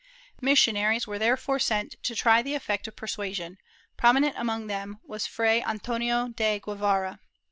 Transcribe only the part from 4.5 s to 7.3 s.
whom was Fray Antonio de Guevara.